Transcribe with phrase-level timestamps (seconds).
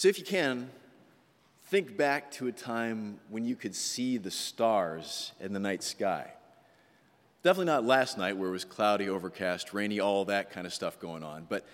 [0.00, 0.70] So, if you can,
[1.66, 6.32] think back to a time when you could see the stars in the night sky.
[7.42, 10.98] Definitely not last night where it was cloudy, overcast, rainy, all that kind of stuff
[10.98, 11.66] going on, but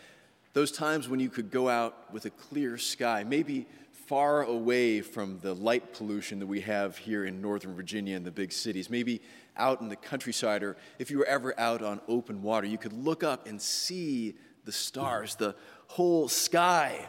[0.54, 5.38] those times when you could go out with a clear sky, maybe far away from
[5.38, 9.22] the light pollution that we have here in Northern Virginia and the big cities, maybe
[9.56, 12.92] out in the countryside, or if you were ever out on open water, you could
[12.92, 14.34] look up and see
[14.64, 15.54] the stars, the
[15.86, 17.06] whole sky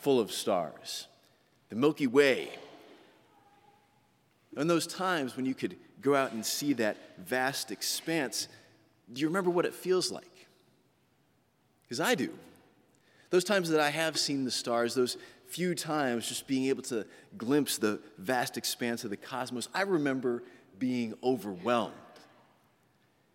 [0.00, 1.06] full of stars,
[1.68, 2.50] the Milky Way.
[4.56, 8.48] And those times when you could go out and see that vast expanse,
[9.12, 10.46] do you remember what it feels like?
[11.82, 12.30] Because I do.
[13.30, 15.16] Those times that I have seen the stars, those
[15.48, 20.42] few times just being able to glimpse the vast expanse of the cosmos, I remember
[20.78, 21.94] being overwhelmed.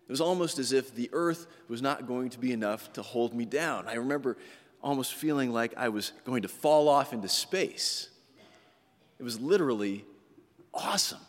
[0.06, 3.34] It was almost as if the earth was not going to be enough to hold
[3.34, 3.88] me down.
[3.88, 4.36] I remember
[4.84, 8.10] almost feeling like I was going to fall off into space.
[9.18, 10.04] It was literally
[10.74, 11.20] awesome.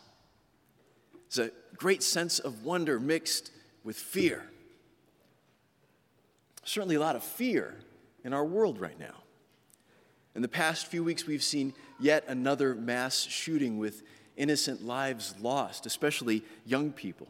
[1.26, 3.50] It's a great sense of wonder mixed
[3.82, 4.44] with fear.
[6.64, 7.74] Certainly, a lot of fear
[8.24, 9.22] in our world right now.
[10.34, 14.02] In the past few weeks, we've seen yet another mass shooting with
[14.36, 17.28] innocent lives lost, especially young people.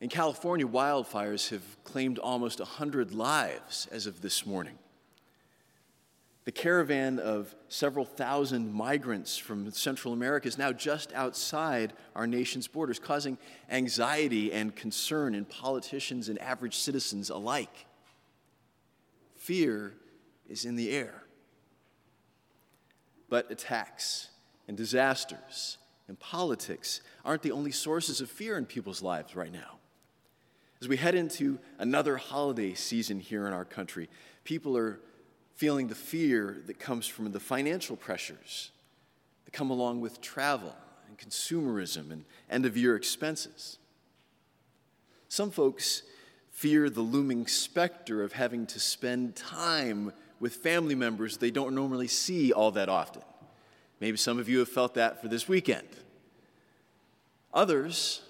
[0.00, 4.78] In California, wildfires have claimed almost 100 lives as of this morning.
[6.44, 12.68] The caravan of several thousand migrants from Central America is now just outside our nation's
[12.68, 13.36] borders, causing
[13.70, 17.86] anxiety and concern in politicians and average citizens alike.
[19.36, 19.94] Fear
[20.48, 21.24] is in the air.
[23.28, 24.28] But attacks
[24.68, 25.76] and disasters
[26.06, 29.78] and politics aren't the only sources of fear in people's lives right now.
[30.80, 34.08] As we head into another holiday season here in our country,
[34.44, 35.00] people are
[35.56, 38.70] feeling the fear that comes from the financial pressures
[39.44, 40.74] that come along with travel
[41.08, 43.78] and consumerism and end of year expenses.
[45.28, 46.02] Some folks
[46.52, 52.08] fear the looming specter of having to spend time with family members they don't normally
[52.08, 53.22] see all that often.
[54.00, 55.88] Maybe some of you have felt that for this weekend.
[57.52, 58.22] Others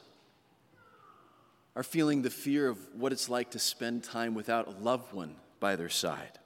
[1.76, 5.36] are feeling the fear of what it's like to spend time without a loved one
[5.60, 6.38] by their side.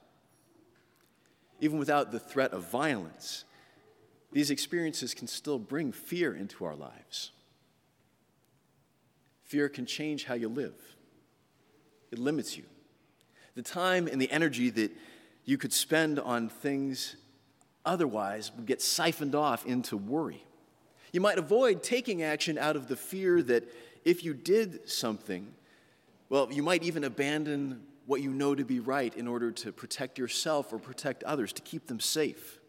[1.59, 3.45] Even without the threat of violence,
[4.31, 7.31] these experiences can still bring fear into our lives.
[9.43, 10.75] Fear can change how you live,
[12.11, 12.63] it limits you.
[13.55, 14.91] The time and the energy that
[15.45, 17.15] you could spend on things
[17.85, 20.43] otherwise would get siphoned off into worry.
[21.13, 23.71] You might avoid taking action out of the fear that
[24.03, 25.53] if you did something,
[26.27, 30.17] well, you might even abandon what you know to be right in order to protect
[30.17, 32.59] yourself or protect others, to keep them safe.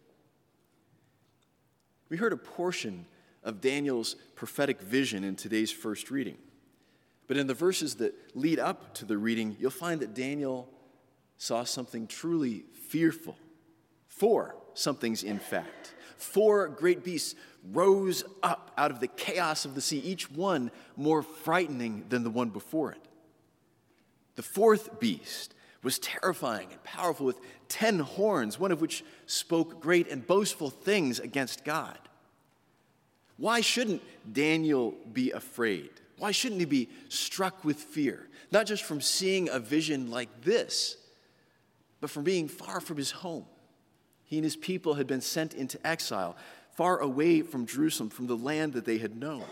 [2.10, 3.06] We heard a portion
[3.42, 6.36] of Daniel's prophetic vision in today's first reading.
[7.26, 10.68] But in the verses that lead up to the reading, you'll find that Daniel
[11.38, 13.36] saw something truly fearful.
[14.16, 15.94] Four somethings, in fact.
[16.16, 17.34] Four great beasts
[17.72, 22.30] rose up out of the chaos of the sea, each one more frightening than the
[22.30, 23.00] one before it.
[24.36, 30.10] The fourth beast was terrifying and powerful with ten horns, one of which spoke great
[30.10, 31.98] and boastful things against God.
[33.36, 34.02] Why shouldn't
[34.32, 35.90] Daniel be afraid?
[36.18, 38.28] Why shouldn't he be struck with fear?
[38.52, 40.96] Not just from seeing a vision like this,
[42.00, 43.46] but from being far from his home.
[44.24, 46.36] He and his people had been sent into exile,
[46.72, 49.44] far away from Jerusalem, from the land that they had known.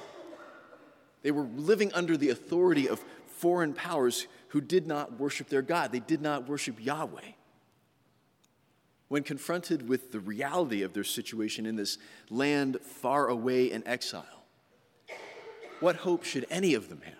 [1.22, 5.92] They were living under the authority of foreign powers who did not worship their God.
[5.92, 7.32] They did not worship Yahweh.
[9.08, 11.98] When confronted with the reality of their situation in this
[12.30, 14.44] land far away in exile,
[15.80, 17.14] what hope should any of them have?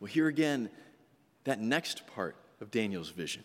[0.00, 0.70] Well, here again,
[1.44, 3.44] that next part of Daniel's vision.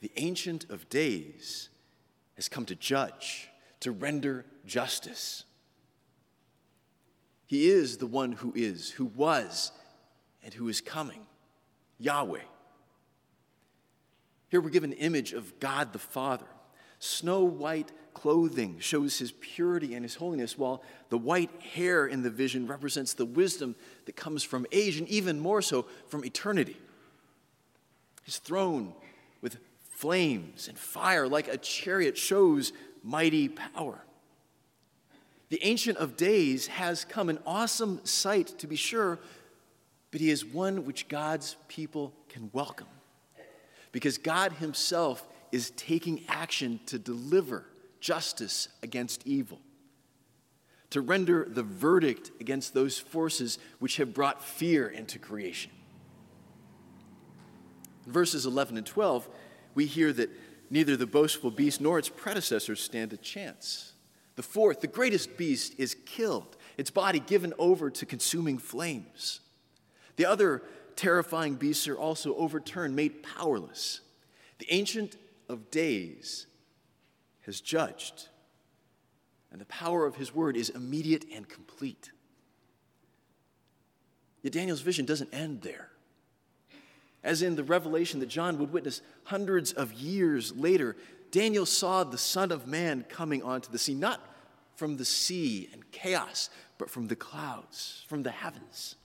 [0.00, 1.68] The Ancient of Days
[2.36, 3.50] has come to judge,
[3.80, 5.44] to render justice.
[7.46, 9.72] He is the one who is, who was,
[10.42, 11.26] and who is coming
[11.98, 12.40] Yahweh.
[14.48, 16.46] Here we're given an image of God the Father.
[16.98, 22.30] Snow white clothing shows his purity and his holiness, while the white hair in the
[22.30, 23.76] vision represents the wisdom
[24.06, 26.76] that comes from age and even more so from eternity.
[28.24, 28.92] His throne
[29.40, 29.58] with
[30.00, 34.02] flames and fire like a chariot shows mighty power.
[35.50, 39.18] The Ancient of Days has come, an awesome sight to be sure,
[40.10, 42.86] but he is one which God's people can welcome.
[43.92, 47.66] Because God Himself is taking action to deliver
[48.00, 49.60] justice against evil,
[50.90, 55.72] to render the verdict against those forces which have brought fear into creation.
[58.06, 59.28] Verses 11 and 12,
[59.74, 60.30] we hear that
[60.70, 63.92] neither the boastful beast nor its predecessors stand a chance.
[64.36, 69.40] The fourth, the greatest beast, is killed, its body given over to consuming flames.
[70.16, 70.62] The other
[70.96, 74.00] terrifying beasts are also overturned, made powerless.
[74.58, 75.16] The Ancient
[75.48, 76.46] of Days
[77.42, 78.28] has judged,
[79.50, 82.10] and the power of his word is immediate and complete.
[84.42, 85.90] Yet Daniel's vision doesn't end there.
[87.22, 90.96] As in the revelation that John would witness hundreds of years later,
[91.30, 94.20] Daniel saw the Son of Man coming onto the sea, not
[94.74, 98.96] from the sea and chaos, but from the clouds, from the heavens.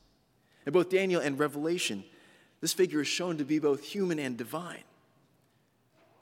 [0.66, 2.04] In both Daniel and Revelation,
[2.62, 4.84] this figure is shown to be both human and divine.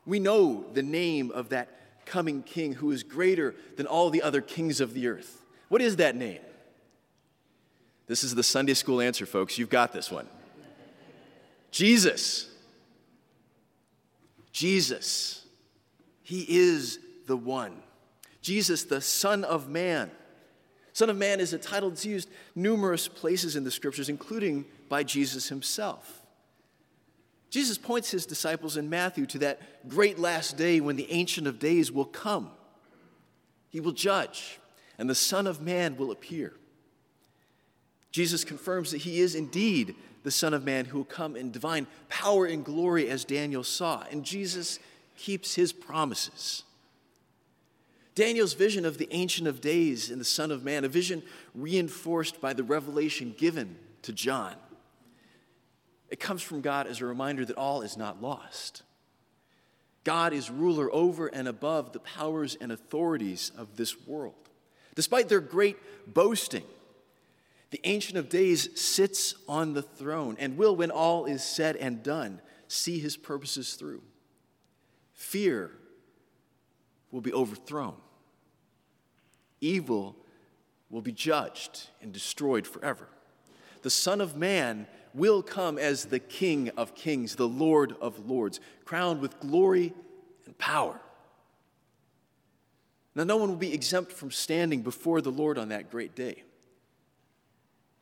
[0.06, 4.42] We know the name of that coming king who is greater than all the other
[4.42, 5.46] kings of the earth.
[5.70, 6.42] What is that name?
[8.08, 9.58] This is the Sunday school answer, folks.
[9.58, 10.28] You've got this one.
[11.74, 12.48] Jesus.
[14.52, 15.44] Jesus.
[16.22, 17.82] He is the one.
[18.42, 20.12] Jesus, the Son of Man.
[20.94, 25.04] Son of Man is a title that's used numerous places in the scriptures, including by
[25.04, 26.22] Jesus himself.
[27.50, 31.58] Jesus points his disciples in Matthew to that great last day when the Ancient of
[31.58, 32.52] Days will come.
[33.70, 34.60] He will judge,
[35.00, 36.54] and the Son of Man will appear.
[38.12, 41.88] Jesus confirms that he is indeed the Son of Man who will come in divine
[42.10, 44.04] power and glory as Daniel saw.
[44.10, 44.80] And Jesus
[45.18, 46.64] keeps his promises.
[48.16, 51.24] Daniel's vision of the Ancient of Days and the Son of Man, a vision
[51.56, 54.54] reinforced by the revelation given to John.
[56.10, 58.84] It comes from God as a reminder that all is not lost.
[60.04, 64.36] God is ruler over and above the powers and authorities of this world.
[64.96, 66.66] Despite their great boasting,
[67.74, 72.04] the Ancient of Days sits on the throne and will, when all is said and
[72.04, 74.04] done, see his purposes through.
[75.14, 75.72] Fear
[77.10, 77.96] will be overthrown,
[79.60, 80.16] evil
[80.92, 83.08] will be judged and destroyed forever.
[83.82, 84.86] The Son of Man
[85.16, 89.96] will come as the King of kings, the Lord of lords, crowned with glory
[90.46, 91.02] and power.
[93.16, 96.44] Now, no one will be exempt from standing before the Lord on that great day.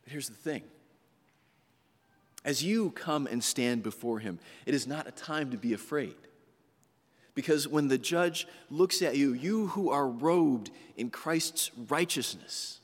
[0.04, 0.64] But here's the thing
[2.44, 6.16] as you come and stand before him, it is not a time to be afraid.
[7.34, 12.80] Because when the judge looks at you, you who are robed in Christ's righteousness,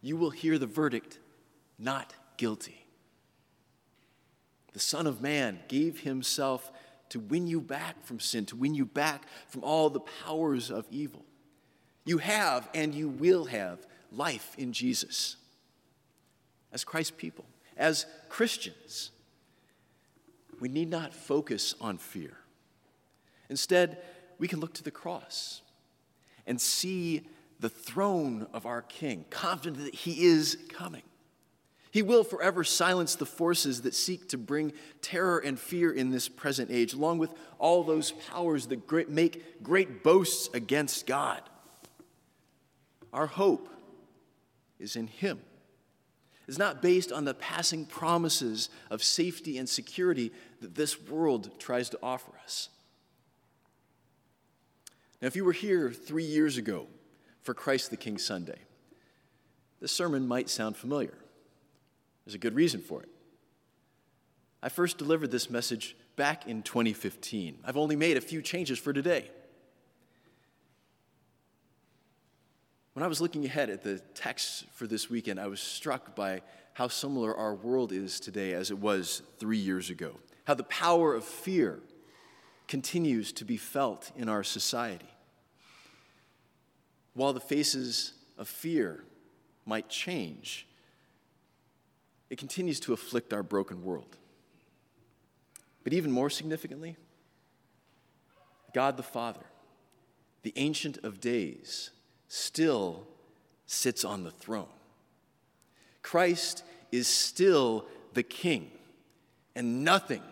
[0.00, 1.18] you will hear the verdict
[1.78, 2.86] not guilty.
[4.74, 6.70] The Son of Man gave himself
[7.08, 10.86] to win you back from sin, to win you back from all the powers of
[10.90, 11.24] evil.
[12.04, 15.36] You have and you will have life in Jesus
[16.74, 19.12] as Christ's people, as Christians,
[20.60, 22.36] we need not focus on fear.
[23.48, 23.98] Instead,
[24.38, 25.62] we can look to the cross
[26.46, 27.22] and see
[27.60, 31.02] the throne of our King, confident that He is coming.
[31.92, 36.28] He will forever silence the forces that seek to bring terror and fear in this
[36.28, 41.40] present age, along with all those powers that make great boasts against God.
[43.12, 43.68] Our hope
[44.80, 45.40] is in Him
[46.46, 51.88] is not based on the passing promises of safety and security that this world tries
[51.90, 52.68] to offer us.
[55.20, 56.86] Now, if you were here three years ago
[57.40, 58.58] for Christ the King Sunday,
[59.80, 61.14] this sermon might sound familiar.
[62.24, 63.08] There's a good reason for it.
[64.62, 67.58] I first delivered this message back in 2015.
[67.64, 69.30] I've only made a few changes for today.
[72.94, 76.42] When I was looking ahead at the text for this weekend, I was struck by
[76.74, 80.12] how similar our world is today as it was three years ago.
[80.44, 81.80] How the power of fear
[82.68, 85.08] continues to be felt in our society.
[87.14, 89.04] While the faces of fear
[89.66, 90.66] might change,
[92.30, 94.16] it continues to afflict our broken world.
[95.82, 96.96] But even more significantly,
[98.72, 99.46] God the Father,
[100.42, 101.90] the Ancient of Days,
[102.34, 103.06] still
[103.66, 104.66] sits on the throne.
[106.02, 108.72] Christ is still the King,
[109.54, 110.22] and nothing,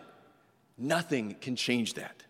[0.77, 2.23] nothing can change that.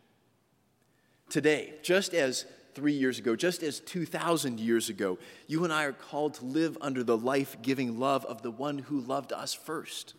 [1.30, 5.92] Today, just as three years ago, just as 2,000 years ago, you and I are
[5.92, 10.13] called to live under the life giving love of the one who loved us first.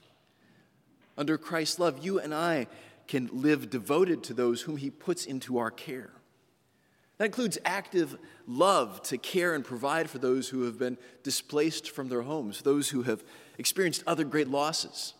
[1.17, 2.67] Under Christ's love, you and I
[3.07, 6.11] can live devoted to those whom he puts into our care.
[7.19, 8.17] That includes active
[8.47, 12.91] love to care and provide for those who have been displaced from their homes, those
[12.91, 13.23] who have
[13.57, 15.15] experienced other great losses.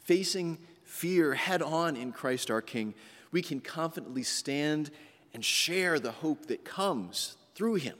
[0.00, 2.94] Facing fear head on in Christ our King,
[3.30, 4.90] we can confidently stand
[5.34, 7.96] and share the hope that comes through him.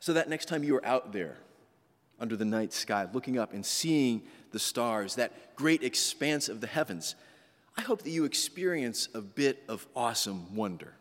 [0.00, 1.38] So that next time you are out there
[2.18, 6.66] under the night sky, looking up and seeing the stars, that great expanse of the
[6.66, 7.14] heavens,
[7.76, 10.94] I hope that you experience a bit of awesome wonder.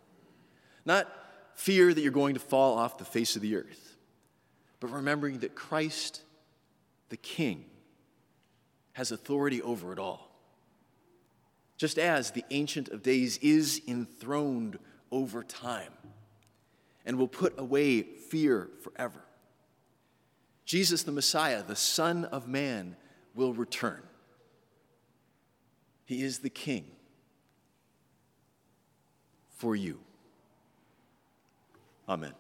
[0.86, 1.08] Not
[1.56, 3.96] fear that you're going to fall off the face of the earth,
[4.80, 6.22] but remembering that Christ,
[7.10, 7.66] the King,
[8.94, 10.34] has authority over it all
[11.84, 14.80] just as the Ancient of Days is enthroned
[15.12, 15.92] over time
[17.06, 19.22] and will put away fear forever.
[20.64, 22.96] Jesus the Messiah, the Son of Man,
[23.36, 24.02] will return.
[26.06, 26.86] He is the King
[29.58, 30.00] for you.
[32.08, 32.34] Amen.